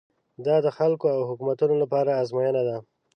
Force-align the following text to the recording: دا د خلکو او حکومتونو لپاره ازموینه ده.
دا 0.45 0.55
د 0.65 0.67
خلکو 0.77 1.05
او 1.15 1.21
حکومتونو 1.29 1.75
لپاره 1.83 2.17
ازموینه 2.21 2.61
ده. 2.67 2.77